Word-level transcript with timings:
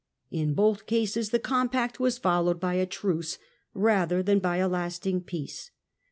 In 0.31 0.55
both 0.55 0.87
cases 0.87 1.29
the 1.29 1.37
compact 1.37 1.99
was 1.99 2.17
followed 2.17 2.59
by 2.59 2.73
a 2.73 2.87
truce 2.87 3.37
rather 3.75 4.23
than 4.23 4.39
by 4.39 4.57
a 4.57 4.67
lasting 4.67 5.21
peace. 5.21 5.69